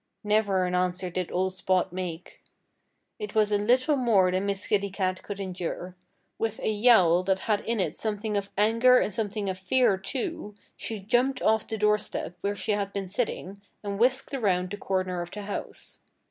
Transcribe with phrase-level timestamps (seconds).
[0.23, 2.41] Never an answer did old Spot make.
[3.19, 5.95] It was a little more than Miss Kitty Cat could endure.
[6.39, 10.55] With a yowl that had in it something of anger and something of fear, too,
[10.75, 15.21] she jumped off the doorstep where she had been sitting and whisked around the corner
[15.21, 15.99] of the house.